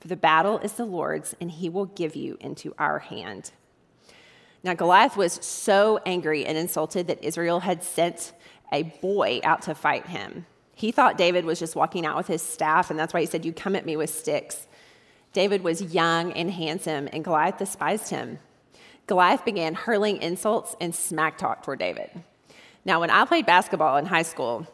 [0.00, 3.52] for the battle is the Lord's, and he will give you into our hand.
[4.62, 8.32] Now, Goliath was so angry and insulted that Israel had sent
[8.72, 10.46] a boy out to fight him.
[10.74, 13.44] He thought David was just walking out with his staff, and that's why he said,
[13.44, 14.66] You come at me with sticks.
[15.32, 18.38] David was young and handsome, and Goliath despised him.
[19.06, 22.10] Goliath began hurling insults and smack talk toward David.
[22.84, 24.66] Now, when I played basketball in high school,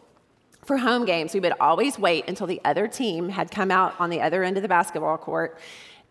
[0.67, 4.11] for home games, we would always wait until the other team had come out on
[4.11, 5.59] the other end of the basketball court,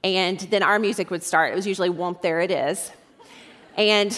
[0.03, 1.51] and then our music would start.
[1.51, 2.91] It was usually Whoomp, There It Is.
[3.77, 4.17] And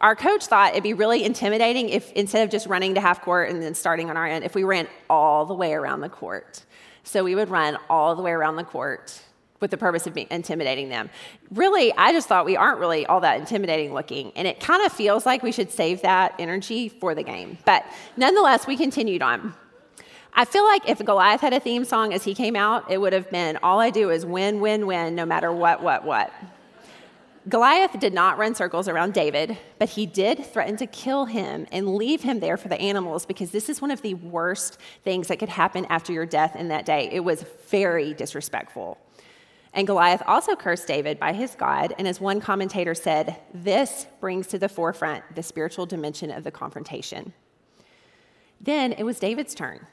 [0.00, 3.50] our coach thought it'd be really intimidating if instead of just running to half court
[3.50, 6.64] and then starting on our end, if we ran all the way around the court.
[7.04, 9.22] So we would run all the way around the court
[9.60, 11.08] with the purpose of intimidating them.
[11.52, 14.92] Really, I just thought we aren't really all that intimidating looking, and it kind of
[14.92, 17.58] feels like we should save that energy for the game.
[17.64, 19.54] But nonetheless, we continued on.
[20.34, 23.12] I feel like if Goliath had a theme song as he came out, it would
[23.12, 26.32] have been all I do is win, win, win, no matter what, what, what.
[27.48, 31.96] Goliath did not run circles around David, but he did threaten to kill him and
[31.96, 35.38] leave him there for the animals because this is one of the worst things that
[35.38, 37.10] could happen after your death in that day.
[37.12, 38.96] It was very disrespectful.
[39.74, 44.46] And Goliath also cursed David by his God, and as one commentator said, this brings
[44.48, 47.32] to the forefront the spiritual dimension of the confrontation.
[48.60, 49.86] Then it was David's turn.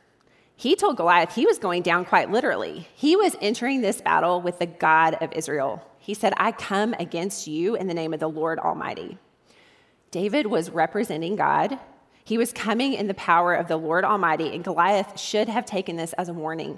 [0.60, 2.90] He told Goliath he was going down quite literally.
[2.94, 5.82] He was entering this battle with the God of Israel.
[6.00, 9.18] He said, I come against you in the name of the Lord Almighty.
[10.12, 11.80] David was representing God.
[12.26, 15.96] He was coming in the power of the Lord Almighty, and Goliath should have taken
[15.96, 16.78] this as a warning.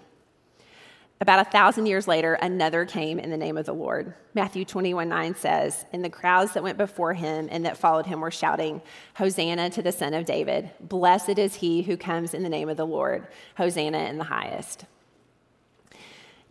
[1.22, 4.16] About a thousand years later, another came in the name of the Lord.
[4.34, 8.22] Matthew 21 9 says, And the crowds that went before him and that followed him
[8.22, 8.82] were shouting,
[9.14, 10.72] Hosanna to the Son of David.
[10.80, 13.28] Blessed is he who comes in the name of the Lord.
[13.56, 14.86] Hosanna in the highest.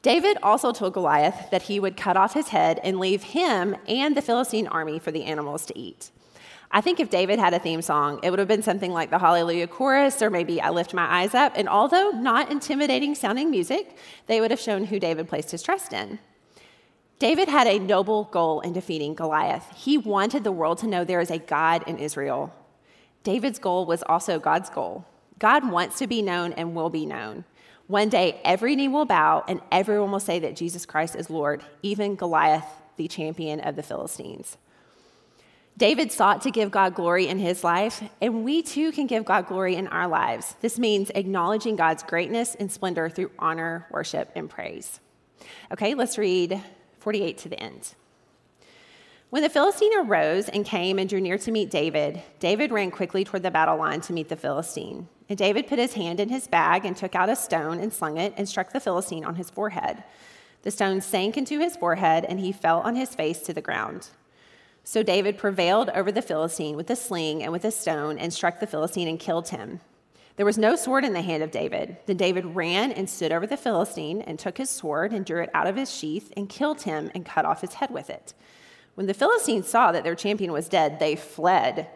[0.02, 4.16] David also told Goliath that he would cut off his head and leave him and
[4.16, 6.12] the Philistine army for the animals to eat.
[6.72, 9.18] I think if David had a theme song, it would have been something like the
[9.18, 11.52] Hallelujah Chorus or maybe I Lift My Eyes Up.
[11.56, 13.96] And although not intimidating sounding music,
[14.28, 16.20] they would have shown who David placed his trust in.
[17.18, 19.66] David had a noble goal in defeating Goliath.
[19.76, 22.54] He wanted the world to know there is a God in Israel.
[23.24, 25.04] David's goal was also God's goal.
[25.40, 27.44] God wants to be known and will be known.
[27.88, 31.64] One day, every knee will bow and everyone will say that Jesus Christ is Lord,
[31.82, 32.64] even Goliath,
[32.96, 34.56] the champion of the Philistines.
[35.76, 39.46] David sought to give God glory in his life, and we too can give God
[39.46, 40.54] glory in our lives.
[40.60, 45.00] This means acknowledging God's greatness and splendor through honor, worship, and praise.
[45.72, 46.62] Okay, let's read
[46.98, 47.94] 48 to the end.
[49.30, 53.24] When the Philistine arose and came and drew near to meet David, David ran quickly
[53.24, 55.08] toward the battle line to meet the Philistine.
[55.28, 58.18] And David put his hand in his bag and took out a stone and slung
[58.18, 60.02] it and struck the Philistine on his forehead.
[60.62, 64.08] The stone sank into his forehead and he fell on his face to the ground.
[64.90, 68.58] So David prevailed over the Philistine with a sling and with a stone and struck
[68.58, 69.78] the Philistine and killed him.
[70.34, 71.98] There was no sword in the hand of David.
[72.06, 75.50] Then David ran and stood over the Philistine and took his sword and drew it
[75.54, 78.34] out of his sheath and killed him and cut off his head with it.
[78.96, 81.86] When the Philistines saw that their champion was dead, they fled.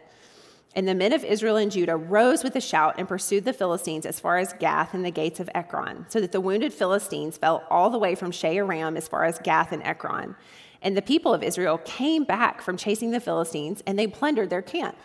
[0.76, 4.06] And the men of Israel and Judah rose with a shout and pursued the Philistines
[4.06, 7.64] as far as Gath and the gates of Ekron, so that the wounded Philistines fell
[7.70, 10.36] all the way from Shaaraim as far as Gath and Ekron.
[10.84, 14.62] And the people of Israel came back from chasing the Philistines, and they plundered their
[14.62, 14.96] camp.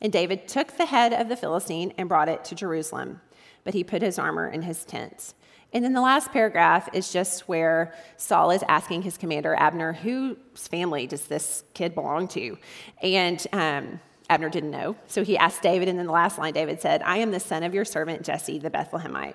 [0.00, 3.20] And David took the head of the Philistine and brought it to Jerusalem,
[3.62, 5.34] but he put his armor in his tent.
[5.74, 10.36] And then the last paragraph is just where Saul is asking his commander, Abner, whose
[10.56, 12.56] family does this kid belong to?
[13.02, 14.96] And um, Abner didn't know.
[15.06, 17.62] So he asked David, and then the last line, David said, I am the son
[17.62, 19.34] of your servant Jesse, the Bethlehemite.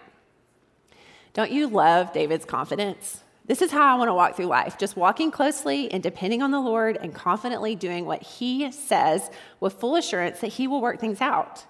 [1.34, 3.22] Don't you love David's confidence?
[3.48, 6.52] This is how I want to walk through life, just walking closely and depending on
[6.52, 9.30] the Lord and confidently doing what He says
[9.60, 11.66] with full assurance that He will work things out.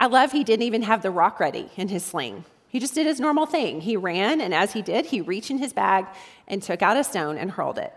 [0.00, 2.46] I love he didn't even have the rock ready in his sling.
[2.68, 3.82] He just did his normal thing.
[3.82, 6.06] He ran, and as he did, he reached in his bag
[6.48, 7.92] and took out a stone and hurled it.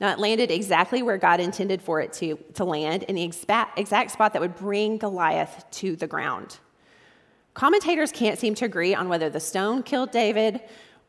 [0.00, 3.78] Now, it landed exactly where God intended for it to, to land, in the exact,
[3.78, 6.58] exact spot that would bring Goliath to the ground.
[7.54, 10.60] Commentators can't seem to agree on whether the stone killed David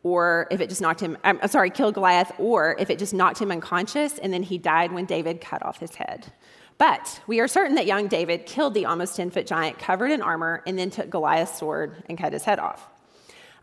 [0.03, 3.39] or if it just knocked him, I'm sorry, killed Goliath, or if it just knocked
[3.39, 6.31] him unconscious and then he died when David cut off his head.
[6.77, 10.21] But we are certain that young David killed the almost 10 foot giant covered in
[10.21, 12.89] armor and then took Goliath's sword and cut his head off.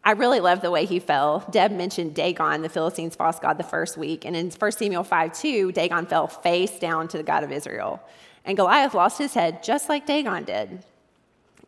[0.05, 1.45] I really love the way he fell.
[1.51, 4.25] Deb mentioned Dagon, the Philistines' false god, the first week.
[4.25, 8.01] And in 1 Samuel 5 2, Dagon fell face down to the God of Israel.
[8.45, 10.85] And Goliath lost his head just like Dagon did.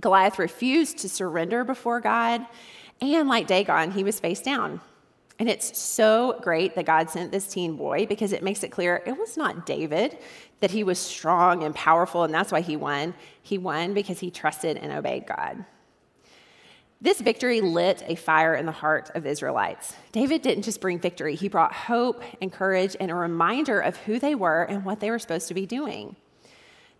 [0.00, 2.46] Goliath refused to surrender before God.
[3.00, 4.80] And like Dagon, he was face down.
[5.38, 9.02] And it's so great that God sent this teen boy because it makes it clear
[9.06, 10.18] it was not David,
[10.60, 13.14] that he was strong and powerful, and that's why he won.
[13.42, 15.64] He won because he trusted and obeyed God.
[17.00, 19.94] This victory lit a fire in the heart of the Israelites.
[20.12, 24.18] David didn't just bring victory, he brought hope and courage and a reminder of who
[24.18, 26.16] they were and what they were supposed to be doing.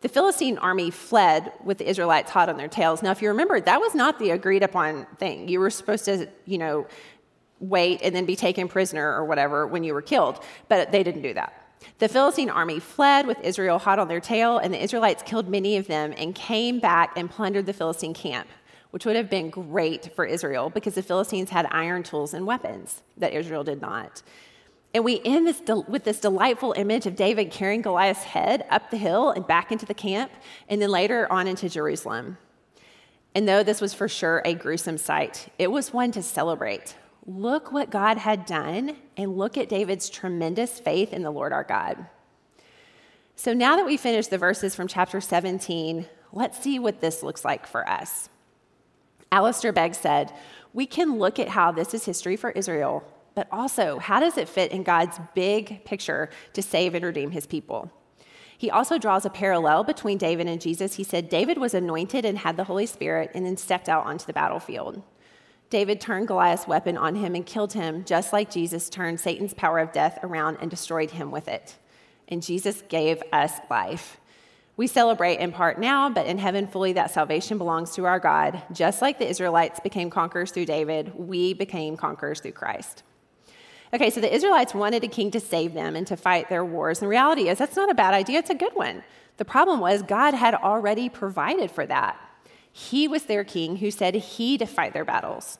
[0.01, 3.03] The Philistine army fled with the Israelites hot on their tails.
[3.03, 5.49] Now, if you remember, that was not the agreed upon thing.
[5.49, 6.87] You were supposed to, you know,
[7.61, 11.23] wait and then be taken prisoner or whatever when you were killed, but they didn't
[11.23, 11.53] do that.
[11.99, 15.77] The Philistine army fled with Israel hot on their tail, and the Israelites killed many
[15.77, 18.49] of them and came back and plundered the Philistine camp,
[18.91, 23.03] which would have been great for Israel because the Philistines had iron tools and weapons
[23.19, 24.23] that Israel did not.
[24.93, 28.97] And we end this with this delightful image of David carrying Goliath's head up the
[28.97, 30.33] hill and back into the camp,
[30.69, 32.39] and then later on into Jerusalem.
[33.35, 37.71] And though this was for sure a gruesome sight, it was one to celebrate look
[37.71, 42.07] what God had done and look at David's tremendous faith in the Lord our God.
[43.37, 47.45] So now that we finished the verses from chapter 17, let's see what this looks
[47.45, 48.29] like for us.
[49.31, 50.33] Alistair Begg said,
[50.73, 53.05] We can look at how this is history for Israel,
[53.41, 57.47] but also how does it fit in God's big picture to save and redeem his
[57.47, 57.91] people?
[58.59, 60.97] He also draws a parallel between David and Jesus.
[60.97, 64.27] He said David was anointed and had the Holy Spirit and then stepped out onto
[64.27, 65.03] the battlefield.
[65.71, 69.79] David turned Goliath's weapon on him and killed him, just like Jesus turned Satan's power
[69.79, 71.77] of death around and destroyed him with it.
[72.29, 74.21] And Jesus gave us life.
[74.77, 78.63] We celebrate in part now, but in heaven fully that salvation belongs to our God.
[78.71, 83.03] Just like the Israelites became conquerors through David, we became conquerors through Christ.
[83.93, 86.99] Okay, so the Israelites wanted a king to save them and to fight their wars.
[86.99, 89.03] And the reality is, that's not a bad idea, it's a good one.
[89.37, 92.21] The problem was, God had already provided for that.
[92.73, 95.59] He was their king who said he'd fight their battles.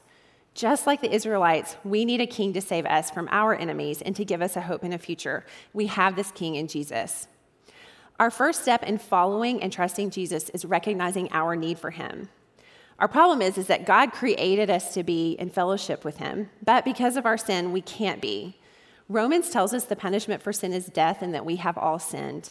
[0.55, 4.15] Just like the Israelites, we need a king to save us from our enemies and
[4.17, 5.45] to give us a hope in a future.
[5.73, 7.27] We have this king in Jesus.
[8.19, 12.29] Our first step in following and trusting Jesus is recognizing our need for him.
[13.01, 16.85] Our problem is, is that God created us to be in fellowship with him, but
[16.85, 18.59] because of our sin, we can't be.
[19.09, 22.51] Romans tells us the punishment for sin is death and that we have all sinned.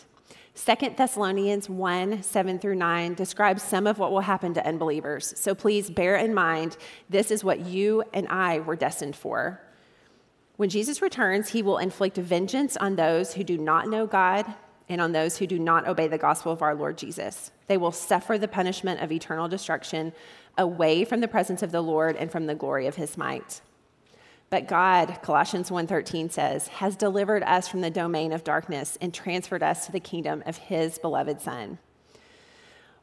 [0.55, 5.33] 2 Thessalonians 1 7 through 9 describes some of what will happen to unbelievers.
[5.37, 6.77] So please bear in mind
[7.09, 9.61] this is what you and I were destined for.
[10.57, 14.45] When Jesus returns, he will inflict vengeance on those who do not know God
[14.89, 17.51] and on those who do not obey the gospel of our Lord Jesus.
[17.69, 20.11] They will suffer the punishment of eternal destruction
[20.57, 23.61] away from the presence of the Lord and from the glory of his might.
[24.49, 29.61] But God, Colossians 1:13 says, has delivered us from the domain of darkness and transferred
[29.61, 31.77] us to the kingdom of his beloved son.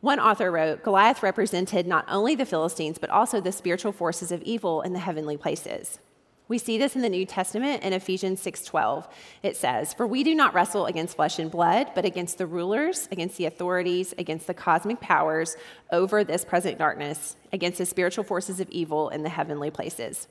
[0.01, 4.43] One author wrote, Goliath represented not only the Philistines, but also the spiritual forces of
[4.43, 6.01] evil in the heavenly places.
[6.49, 9.09] We see this in the New Testament in Ephesians 6:12.
[9.43, 13.09] It says, "For we do not wrestle against flesh and blood, but against the rulers,
[13.11, 15.57] against the authorities, against the cosmic powers
[15.91, 20.29] over this present darkness, against the spiritual forces of evil in the heavenly places."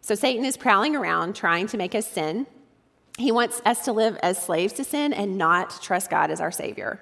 [0.00, 2.46] So Satan is prowling around trying to make us sin.
[3.16, 6.52] He wants us to live as slaves to sin and not trust God as our
[6.52, 7.00] Savior.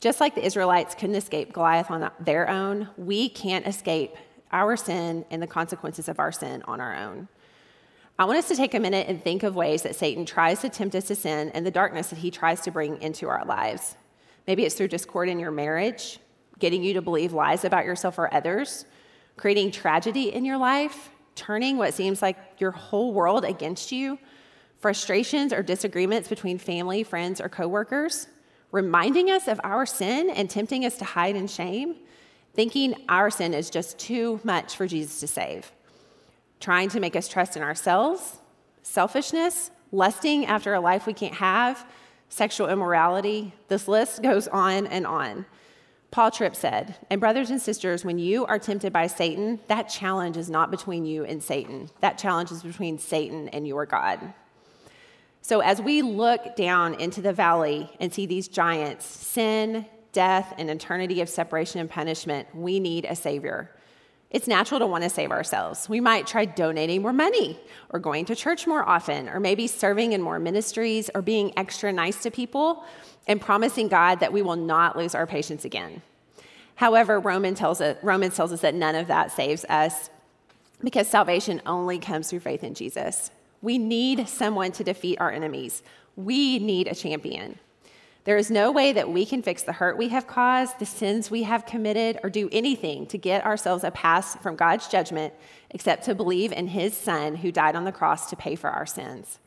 [0.00, 4.16] Just like the Israelites couldn't escape Goliath on their own, we can't escape
[4.52, 7.28] our sin and the consequences of our sin on our own.
[8.20, 10.68] I want us to take a minute and think of ways that Satan tries to
[10.68, 13.94] tempt us to sin and the darkness that he tries to bring into our lives.
[14.48, 16.18] Maybe it's through discord in your marriage,
[16.58, 18.86] getting you to believe lies about yourself or others,
[19.36, 24.18] creating tragedy in your life, turning what seems like your whole world against you,
[24.80, 28.26] frustrations or disagreements between family, friends, or coworkers,
[28.72, 31.94] reminding us of our sin and tempting us to hide in shame,
[32.52, 35.70] thinking our sin is just too much for Jesus to save,
[36.60, 38.38] trying to make us trust in ourselves,
[38.82, 41.86] selfishness, lusting after a life we can't have,
[42.28, 43.54] sexual immorality.
[43.68, 45.46] This list goes on and on.
[46.10, 50.38] Paul Tripp said, and brothers and sisters, when you are tempted by Satan, that challenge
[50.38, 51.90] is not between you and Satan.
[52.00, 54.32] That challenge is between Satan and your God.
[55.42, 60.70] So as we look down into the valley and see these giants, sin, death, and
[60.70, 63.70] eternity of separation and punishment, we need a Savior.
[64.30, 65.88] It's natural to want to save ourselves.
[65.88, 67.58] We might try donating more money,
[67.90, 71.92] or going to church more often, or maybe serving in more ministries, or being extra
[71.92, 72.84] nice to people
[73.26, 76.02] and promising God that we will not lose our patience again.
[76.74, 80.10] However, Roman tells us, Romans tells us that none of that saves us
[80.84, 83.30] because salvation only comes through faith in Jesus.
[83.62, 85.82] We need someone to defeat our enemies.
[86.16, 87.58] We need a champion.
[88.28, 91.30] There is no way that we can fix the hurt we have caused, the sins
[91.30, 95.32] we have committed, or do anything to get ourselves a pass from God's judgment
[95.70, 98.84] except to believe in His Son who died on the cross to pay for our
[98.84, 99.38] sins.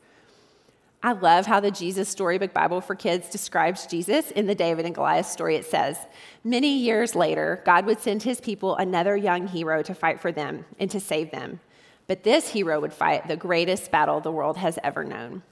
[1.00, 4.96] I love how the Jesus Storybook Bible for Kids describes Jesus in the David and
[4.96, 5.54] Goliath story.
[5.54, 5.96] It says,
[6.42, 10.64] Many years later, God would send his people another young hero to fight for them
[10.80, 11.60] and to save them.
[12.08, 15.44] But this hero would fight the greatest battle the world has ever known.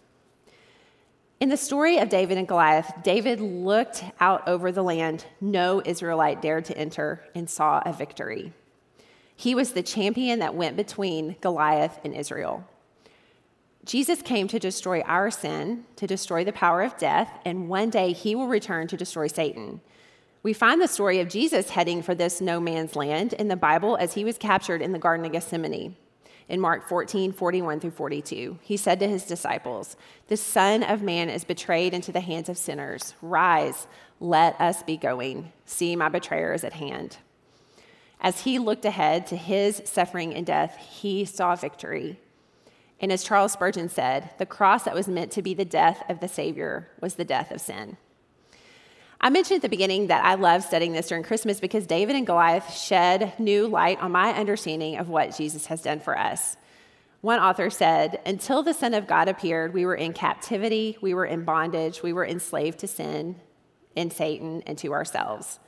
[1.41, 6.43] In the story of David and Goliath, David looked out over the land no Israelite
[6.43, 8.53] dared to enter and saw a victory.
[9.34, 12.68] He was the champion that went between Goliath and Israel.
[13.86, 18.12] Jesus came to destroy our sin, to destroy the power of death, and one day
[18.12, 19.80] he will return to destroy Satan.
[20.43, 23.97] We find the story of Jesus heading for this no man's land in the Bible
[23.97, 25.97] as he was captured in the Garden of Gethsemane.
[26.51, 29.96] In Mark 14, 41 through 42, he said to his disciples,
[30.26, 33.14] The Son of Man is betrayed into the hands of sinners.
[33.22, 33.86] Rise,
[34.18, 35.53] let us be going.
[35.64, 37.18] See, my betrayer is at hand.
[38.20, 42.18] As he looked ahead to his suffering and death, he saw victory.
[42.98, 46.18] And as Charles Spurgeon said, the cross that was meant to be the death of
[46.18, 47.96] the Savior was the death of sin.
[49.23, 52.27] I mentioned at the beginning that I love studying this during Christmas because David and
[52.27, 56.57] Goliath shed new light on my understanding of what Jesus has done for us.
[57.21, 61.27] One author said, Until the Son of God appeared, we were in captivity, we were
[61.27, 63.37] in bondage, we were enslaved to sin,
[63.95, 65.61] and Satan, and to ourselves.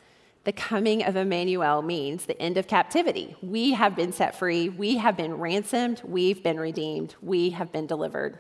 [0.44, 3.36] The coming of Emmanuel means the end of captivity.
[3.42, 7.86] We have been set free, we have been ransomed, we've been redeemed, we have been
[7.86, 8.38] delivered.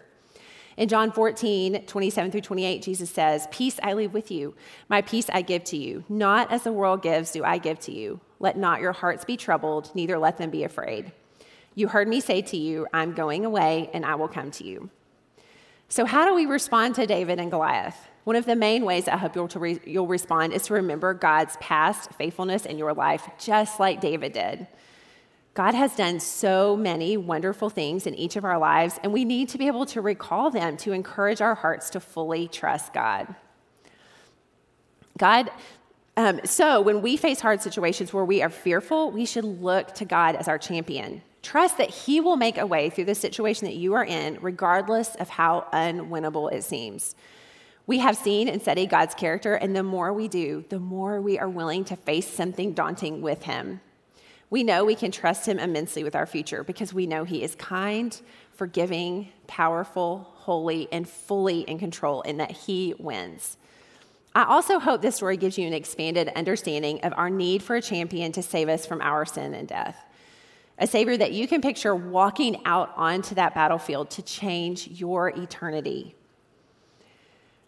[0.76, 4.54] In John 14, 27 through 28, Jesus says, Peace I leave with you,
[4.88, 6.04] my peace I give to you.
[6.08, 8.20] Not as the world gives, do I give to you.
[8.40, 11.12] Let not your hearts be troubled, neither let them be afraid.
[11.74, 14.90] You heard me say to you, I'm going away, and I will come to you.
[15.88, 18.08] So, how do we respond to David and Goliath?
[18.24, 21.56] One of the main ways I hope you'll, re- you'll respond is to remember God's
[21.60, 24.66] past faithfulness in your life, just like David did.
[25.54, 29.50] God has done so many wonderful things in each of our lives, and we need
[29.50, 33.34] to be able to recall them to encourage our hearts to fully trust God.
[35.18, 35.50] God,
[36.16, 40.06] um, so when we face hard situations where we are fearful, we should look to
[40.06, 41.20] God as our champion.
[41.42, 45.14] Trust that He will make a way through the situation that you are in, regardless
[45.16, 47.14] of how unwinnable it seems.
[47.86, 51.38] We have seen and studied God's character, and the more we do, the more we
[51.38, 53.80] are willing to face something daunting with Him.
[54.52, 57.54] We know we can trust Him immensely with our future because we know He is
[57.54, 58.20] kind,
[58.52, 63.56] forgiving, powerful, holy, and fully in control, and that He wins.
[64.34, 67.80] I also hope this story gives you an expanded understanding of our need for a
[67.80, 70.04] champion to save us from our sin and death.
[70.76, 76.14] a Savior that you can picture walking out onto that battlefield to change your eternity.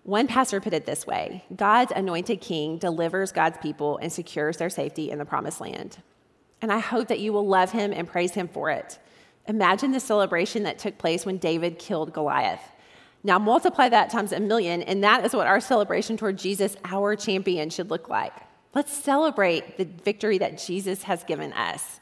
[0.03, 4.69] One pastor put it this way God's anointed king delivers God's people and secures their
[4.69, 5.97] safety in the promised land.
[6.65, 8.99] And I hope that you will love him and praise him for it.
[9.47, 12.63] Imagine the celebration that took place when David killed Goliath.
[13.23, 17.17] Now multiply that times a million, and that is what our celebration toward Jesus, our
[17.17, 18.33] champion, should look like.
[18.75, 22.01] Let's celebrate the victory that Jesus has given us.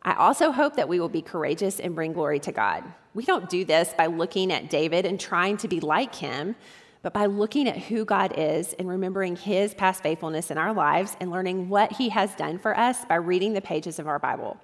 [0.00, 2.84] I also hope that we will be courageous and bring glory to God.
[3.14, 6.54] We don't do this by looking at David and trying to be like him,
[7.02, 11.16] but by looking at who God is and remembering his past faithfulness in our lives
[11.20, 14.58] and learning what he has done for us by reading the pages of our Bible.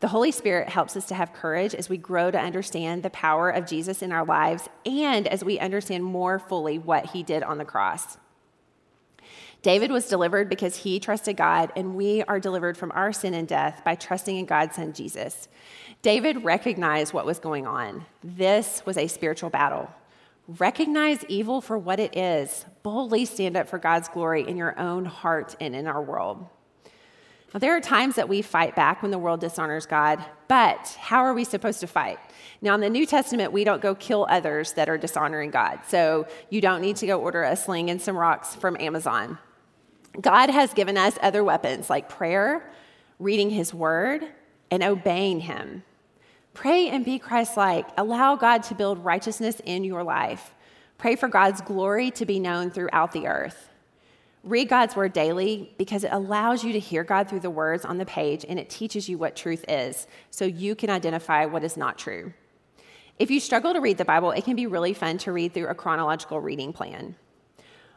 [0.00, 3.50] The Holy Spirit helps us to have courage as we grow to understand the power
[3.50, 7.58] of Jesus in our lives and as we understand more fully what he did on
[7.58, 8.18] the cross.
[9.62, 13.46] David was delivered because he trusted God, and we are delivered from our sin and
[13.46, 15.48] death by trusting in God's Son Jesus.
[16.02, 18.04] David recognized what was going on.
[18.24, 19.88] This was a spiritual battle.
[20.48, 22.66] Recognize evil for what it is.
[22.82, 26.46] Boldly stand up for God's glory in your own heart and in our world.
[27.54, 31.20] Now, there are times that we fight back when the world dishonors God, but how
[31.20, 32.18] are we supposed to fight?
[32.62, 35.80] Now, in the New Testament, we don't go kill others that are dishonoring God.
[35.86, 39.38] So you don't need to go order a sling and some rocks from Amazon.
[40.20, 42.70] God has given us other weapons like prayer,
[43.18, 44.26] reading his word,
[44.70, 45.84] and obeying him.
[46.54, 47.86] Pray and be Christ like.
[47.96, 50.54] Allow God to build righteousness in your life.
[50.98, 53.68] Pray for God's glory to be known throughout the earth.
[54.44, 57.98] Read God's word daily because it allows you to hear God through the words on
[57.98, 61.76] the page and it teaches you what truth is so you can identify what is
[61.76, 62.32] not true.
[63.18, 65.68] If you struggle to read the Bible, it can be really fun to read through
[65.68, 67.14] a chronological reading plan.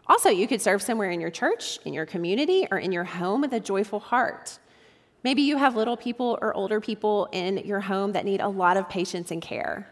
[0.07, 3.41] Also, you could serve somewhere in your church, in your community, or in your home
[3.41, 4.59] with a joyful heart.
[5.25, 8.77] Maybe you have little people or older people in your home that need a lot
[8.77, 9.91] of patience and care.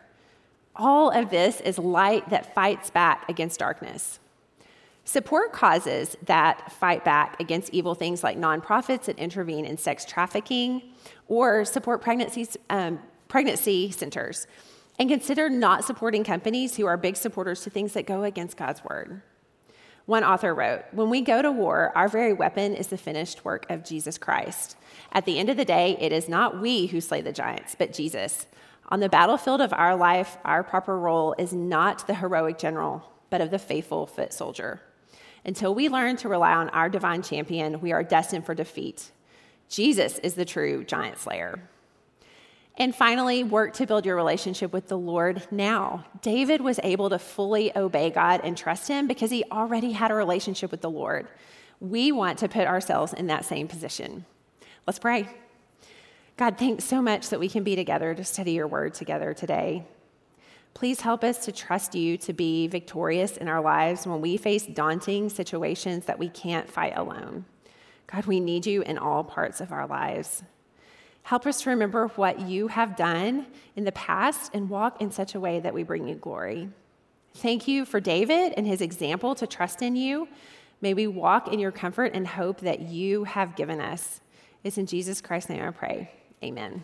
[0.76, 4.20] All of this is light that fights back against darkness.
[5.06, 10.84] Support causes that fight back against evil things like nonprofits that intervene in sex trafficking
[11.28, 14.46] or support pregnancies, um, pregnancy centers.
[15.00, 18.84] And consider not supporting companies who are big supporters to things that go against God's
[18.84, 19.24] word.
[20.06, 23.66] One author wrote When we go to war, our very weapon is the finished work
[23.70, 24.76] of Jesus Christ.
[25.12, 27.94] At the end of the day, it is not we who slay the giants, but
[27.94, 28.48] Jesus.
[28.90, 33.42] On the battlefield of our life, our proper role is not the heroic general, but
[33.42, 34.82] of the faithful foot soldier.
[35.46, 39.12] Until we learn to rely on our divine champion, we are destined for defeat.
[39.70, 41.70] Jesus is the true giant slayer.
[42.78, 46.06] And finally, work to build your relationship with the Lord now.
[46.22, 50.16] David was able to fully obey God and trust Him because he already had a
[50.16, 51.28] relationship with the Lord.
[51.80, 54.26] We want to put ourselves in that same position.
[54.88, 55.28] Let's pray.
[56.36, 59.86] God, thanks so much that we can be together to study your word together today.
[60.74, 64.66] Please help us to trust you to be victorious in our lives when we face
[64.66, 67.46] daunting situations that we can't fight alone.
[68.08, 70.42] God, we need you in all parts of our lives.
[71.24, 75.36] Help us to remember what you have done in the past and walk in such
[75.36, 76.70] a way that we bring you glory.
[77.36, 80.28] Thank you for David and his example to trust in you.
[80.82, 84.20] May we walk in your comfort and hope that you have given us.
[84.64, 86.12] It's in Jesus Christ's name I pray.
[86.44, 86.84] Amen.